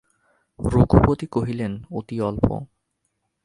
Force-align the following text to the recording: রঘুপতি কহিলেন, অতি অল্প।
রঘুপতি 0.59 1.25
কহিলেন, 1.27 1.73
অতি 1.91 2.15
অল্প। 2.21 2.47